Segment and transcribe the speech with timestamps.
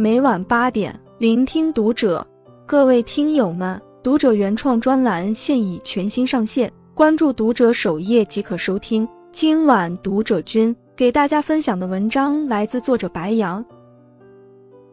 [0.00, 2.24] 每晚八点，聆听读者。
[2.64, 9.08] 各位听友们，读者原创专栏现已全新上线，关注读者首页即可收听。
[9.32, 13.64] 今晚读者君给大家分享的文章来自作者白杨。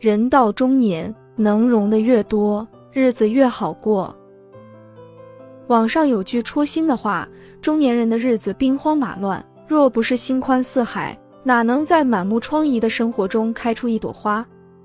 [0.00, 4.16] 人到中年，能容的越多，日子越好过。
[5.66, 7.28] 网上有句戳心的话：
[7.60, 14.42] 中年人的日子兵荒马乱，若不是心宽似海，哪能在满目疮痍的生活中开出一朵花？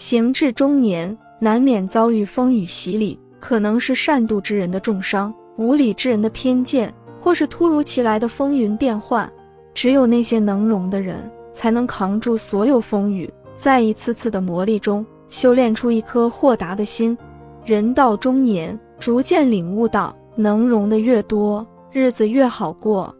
[0.00, 1.14] 行至中年。
[1.42, 9.30] 难免遭遇风雨洗礼，可能是善妒之人的重伤，无理之人的偏见，或是突如其来的风云变幻。
[9.72, 17.16] 只有那些能容的人，才能扛住所有风雨，在一次次的磨砺中，修炼出一颗豁达的心。
[17.64, 23.14] 人到中年，逐渐领悟到，能容的越多，日子越好过。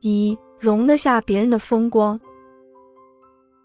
[0.00, 2.20] 一容得下别人的风光。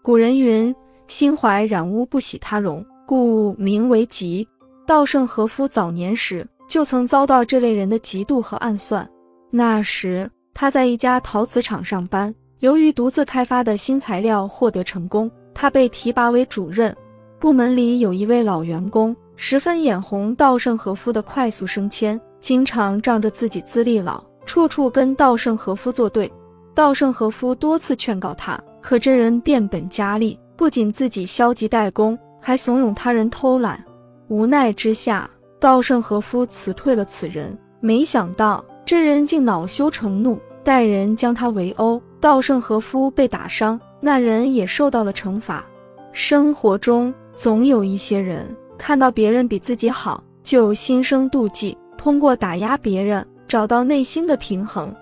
[0.02, 0.74] 古人云
[1.08, 4.46] ：“心怀染污，不喜他容。”故名为嫉。
[4.86, 9.08] 稻盛和夫早年时就曾遭到这类人的嫉妒和暗算。
[9.50, 16.94] 那时他在一家陶瓷厂上班，由于独自开发的新材料获得成功，他被提拔为主任。
[17.38, 26.30] 部门里有一位老员工，十分眼红稻盛和夫的快速升迁，经常仗着自己资历老，处处跟稻盛和夫作对。
[26.74, 32.18] 稻盛和夫多次劝告他，可这人变本加厉，不仅自己消极怠工。
[32.46, 33.82] 还怂恿他人偷懒，
[34.28, 37.56] 无奈之下，稻盛和夫辞退了此人。
[37.80, 41.98] 没想到这人竟恼羞成怒，带人将他围殴。
[42.20, 45.64] 稻盛和夫被打伤，那人也受到了惩罚。
[46.12, 54.94] 生活中总有一些人看到别人比自己好，就心生妒忌，通过打压别人找到内心的平衡。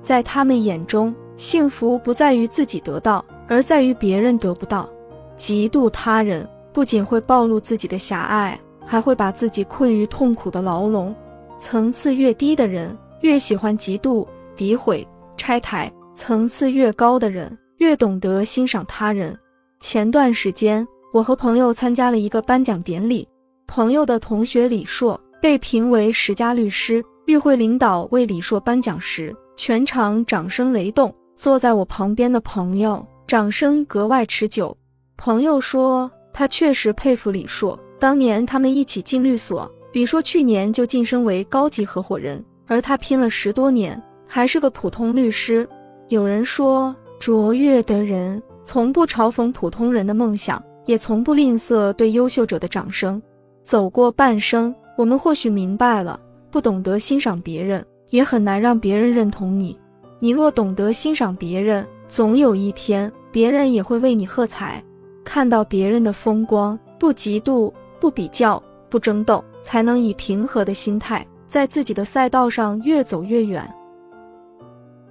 [0.00, 4.88] 在他们眼中，幸福不在于自己得到，而在于别人得不到。
[5.36, 11.14] 嫉妒他人不仅会暴露自己的狭隘，还会把自己困于痛苦的牢笼。
[11.58, 15.06] 层次越低的人越喜欢嫉妒、诋毁、
[15.36, 19.36] 拆台；层次越高的人越懂得欣赏他人。
[19.80, 23.26] 前段时间，我和朋友参加了一个颁奖典礼，
[23.66, 27.04] 朋友的同学李硕被评为十佳律师。
[27.26, 31.10] 与会领导为李硕颁奖时，全场掌声雷动。
[31.36, 34.76] 坐在我旁边的朋友，掌声格外持久。
[35.16, 37.78] 朋友说，他确实佩服李硕。
[37.98, 45.66] 当年他们一起进律所，李硕去年就晋升为高级合伙人，而他拼了十多年，还是个普通律师。
[46.08, 53.20] 有人说，卓越的人从不嘲讽普通人的梦想，也从不吝啬对优秀者的掌声。
[53.62, 56.20] 走过半生，我们或许明白了，
[56.50, 59.78] 不懂得欣赏别人，也很难让别人认同你。
[60.18, 64.82] 你若懂得欣赏别人，总有一天，别人也会为你喝彩。
[65.24, 73.68] 看到别人的风光，不嫉妒，不比较，不争斗，才能以平和的心态，在自己的赛道上越走越远。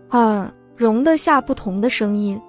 [0.10, 2.40] 二，容得下不同的声音。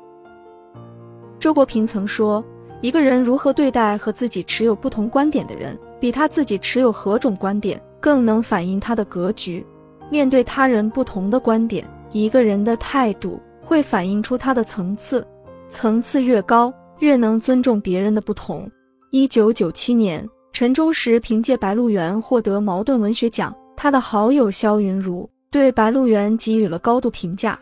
[1.41, 2.45] 周国平曾说
[2.83, 9.65] ：“一个人如何对待和自己持有不同观点的人，比他自己持有何种观点更能反映他的格局。
[10.11, 15.27] 面对他人不同的观点，一个人的态度会反映出他的层次，
[15.69, 18.71] 层次越高。”越能尊重别人的不同。
[19.11, 23.55] 一九九七年，陈忠实凭借《白鹿原》获得茅盾文学奖。
[23.77, 27.59] 他的好友肖云如对《白鹿原》给予了高度评价。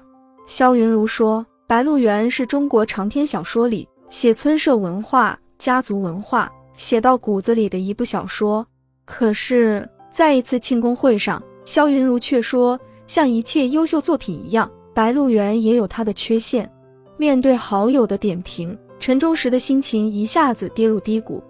[0.47, 8.65] 肖云如说：“《白鹿原》是中国长篇小说里写村社文化、家族文化写到骨子里的一部小说。”
[9.07, 16.71] 可是，在一次庆功会上，肖云如却说：“像一切优秀作品一样，《白鹿原》也有它的缺陷。”
[17.19, 18.77] 面对好友的点评。
[18.99, 21.43] 陈忠实的心情一下子跌入低谷。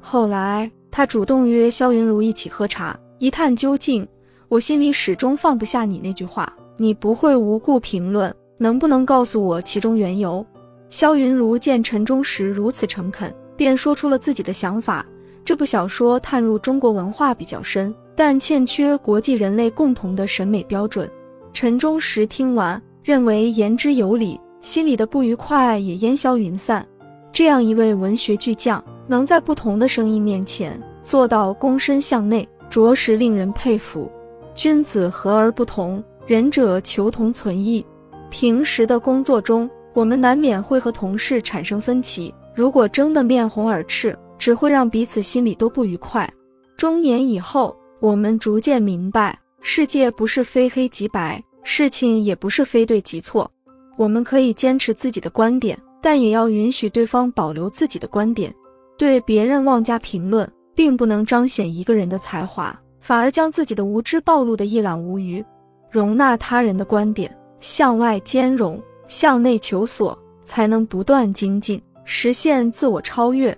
[0.00, 4.06] 后来，他主动约肖云如一起喝茶，一探究竟。
[4.48, 10.46] 我心里始终放不下你那句话：“你不会无故评论，能不能告诉我其中缘由？”
[10.90, 15.04] 肖云如见陈忠实如此诚恳，便说出了自己的想法：
[15.44, 21.10] 这部小说探入中国文化比较深，但欠缺国际人类共同的审美标准。
[21.52, 24.40] 陈忠实听完，认为言之有理。
[24.62, 26.86] 心里的不愉快也烟消云散。
[27.32, 34.10] 这样一位文学巨匠，能在不同的声音面前做到躬身向内，着实令人佩服。
[34.54, 37.84] 君子和而不同，仁者求同存异。
[38.28, 46.30] 平时的工作中，我们难免会和同事产生分歧，如果争得面红耳赤，只会让彼此心里都不愉快。
[46.76, 53.50] 中年以后，我们逐渐明白，世界不是非黑即白，事情也不是非对即错。
[53.96, 58.54] 我们可以坚持自己的观点，但也要允许对方保留自己的观点。
[58.96, 65.44] 对别人妄加评论，并不能彰显一个人的才华，反而将自己的无知暴露的一览无余。
[65.90, 73.56] 容纳他人的观点，向外兼容，向内求索，才能不断精进，实现自我超越。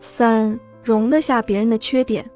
[0.00, 2.28] 三，容得下别人的缺点。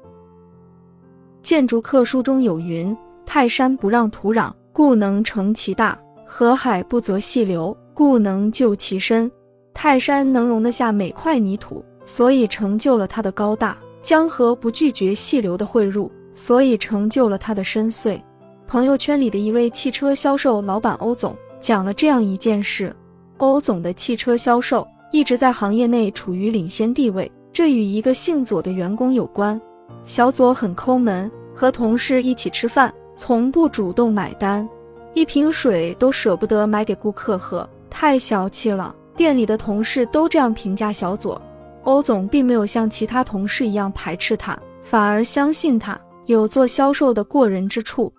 [1.47, 2.93] 建筑课书中有云
[3.25, 9.31] ：“泰山不让土壤，故能成其大；河海不择细流，故能就其深。”
[9.73, 18.19] 泰山能容得下每块泥土，所以成就了它的高大；江河不拒绝细流的汇入，所以成就了它的深邃。
[18.67, 22.93] 朋友圈里的一位汽车销售老板欧总讲了这样一件事：
[23.37, 29.57] 欧总的汽车销售一直在行业内处于领先地位，这与一个姓左的员工有关。
[30.03, 34.69] 小左很抠门，和同事一起吃饭，从不主动买单，
[35.15, 38.95] 一瓶水都舍不得买给顾客喝，太小气了。
[39.15, 41.41] 店里的同事都这样评价小左，
[41.81, 48.13] 欧总并没有像其他同事一样排斥他，反而相信他有做销售的过人之处。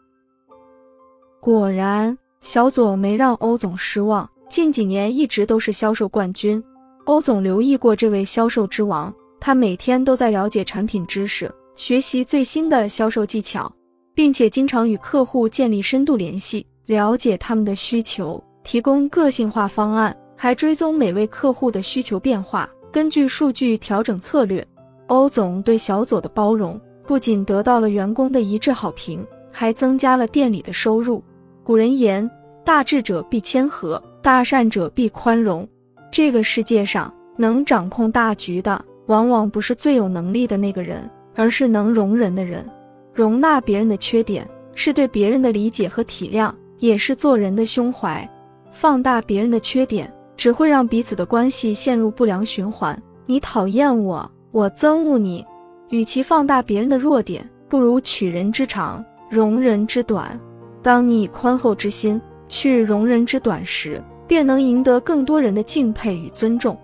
[1.38, 6.60] 果然，小左没让欧总失望，近几年一直都是销售冠军。
[7.04, 11.48] 欧总留意过这位销售之王，他每天都在了解产品知识，
[11.78, 13.72] 学习最新的销售技巧，
[14.12, 24.66] 并且经常与客户建立深度联系，了解他们的需求，提供个性化方案，还追踪每位客户的需求变化，根据数据调整策略。
[25.06, 31.22] 欧总对小左的包容，不仅得到了员工的一致好评，还增加了店里的收入。
[31.62, 32.28] 古人言
[32.66, 35.66] ：“大智者必谦和，大善者必宽容。”
[36.10, 42.68] 这个世界上，能掌控大局的，往往不是最有能力的那个人，而是能容人的人。
[43.14, 44.44] 容纳别人的缺点，
[44.74, 48.28] 是对别人的理解和体谅，也是做人的胸怀。
[48.72, 53.00] 放大别人的缺点，只会让彼此的关系陷入不良循环。
[53.24, 55.46] 你讨厌我，我憎恶你。
[55.90, 60.38] 与其放大别人的弱点，不如取人之长，容人之短。
[60.82, 66.76] 当你以宽厚之心去容人之短时，便能赢得更多人的敬佩与尊重。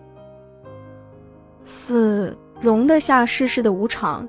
[1.64, 4.26] 四，容得下世事的无常。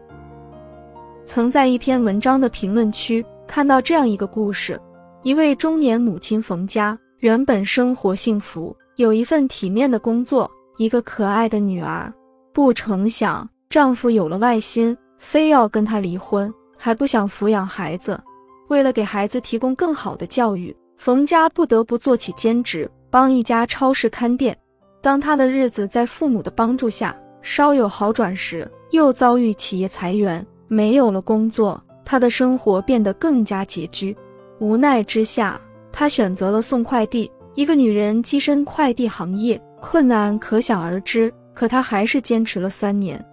[1.25, 4.79] 曾在一篇文章的评论区看到这样一个故事：
[5.23, 12.13] 一位中年母亲冯家，原本生活幸福，有一份体面的工作，一个可爱的女儿。
[12.53, 18.21] 不成想，丈夫有了外心，非要跟她离婚，还不想抚养孩子。
[18.69, 24.55] 为了给孩子提供更好的教育，冯家不得不做起兼职，帮一家超市看店。
[25.01, 34.15] 当她的日子在父母的帮助下稍有好转时，又遭遇企业裁员，没有了工作，他的生活变得更加拮据。
[34.59, 35.59] 无奈之下，
[35.91, 37.31] 他选择了送快递。
[37.55, 41.33] 一个女人跻身快递行业，困难可想而知。
[41.53, 43.23] 可她还是坚持了三年。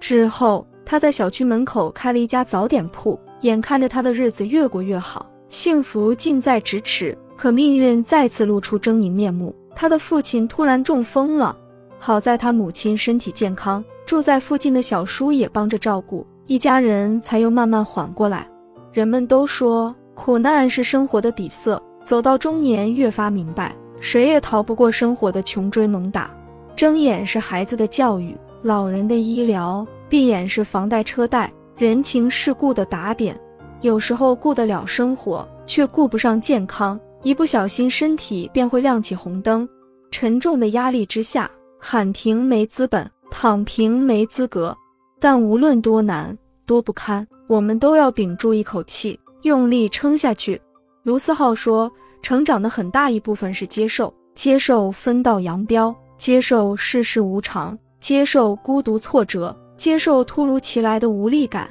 [0.00, 3.20] 之后，她在小区门口开了一家早点铺。
[3.42, 9.54] 眼看着他的日子越过越好，幸福近在咫尺，可命运再次露出狰狞面目。
[9.74, 11.56] 他的父亲突然中风了，
[11.98, 18.44] 好在他母亲身体健康，住在附近的小叔也帮着照顾，一家人才又慢慢缓过来。
[18.92, 26.28] 人们都说苦难是生活的底色，走到中年越发明白，谁也逃不过生活的穷追猛打。
[26.74, 31.48] 睁眼是孩子的教育，老人的医疗，闭眼是房贷车贷。
[31.76, 33.40] 人情世故的打点，
[33.80, 39.68] 有时候顾得了生活，却顾不上健康，一不小心身体便会亮起红灯。
[40.10, 41.48] 沉重的压力之下，
[41.78, 44.76] 喊停没资本，躺平没资格。
[45.18, 50.60] 但无论多难多不堪，我们都要屏住一口气，用力撑下去。
[51.02, 51.90] 卢思浩说
[52.22, 61.66] ：“成长的很大一部分是接受，接受分道扬镳，接受世事无常，接受孤独挫折。”接受突如其来的无力感，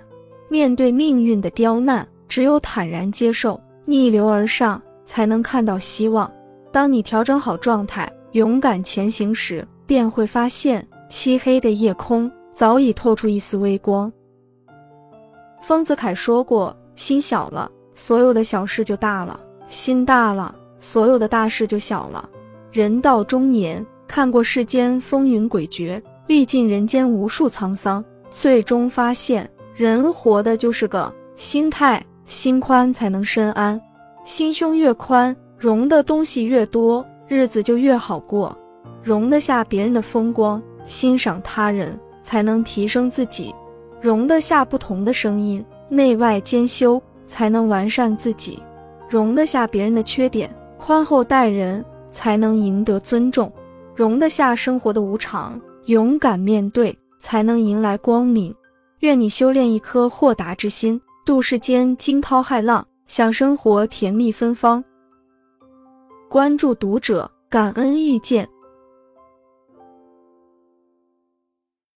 [0.50, 6.32] 面对命运的刁难，只有坦然接受，逆流而上，才能看到希望。
[6.72, 14.12] 当你调整好状态，勇敢前行时，便会发现漆黑的夜空早已透出一丝微光。
[15.62, 19.38] 丰子恺说过：“心小了，所有的小事就大了；
[19.68, 22.30] 心大了，所有的大事就小了。”
[22.72, 26.02] 人到中年，看过世间风云诡谲。
[26.28, 33.82] 历尽人间无数沧桑，最终发现，人活的就是个心态，心宽才能身安。
[34.26, 38.56] 心胸越宽，容的东西越多，日子就越好过。
[39.02, 43.54] 容得下别人的风光，欣赏他人，才能提升自己；
[44.02, 48.60] 容得下不同的声音，内外兼修，才能完善自己；
[49.08, 53.48] 容得下别人的缺点，宽厚待人，才能赢得尊重；
[53.96, 58.54] 容得下生活的无常，勇敢面对，才能迎来光明。
[59.02, 64.84] 愿你修炼一颗豁达之心，度世间惊涛骇浪，享生活甜蜜芬芳。
[66.28, 68.48] 关注读者，感恩遇见。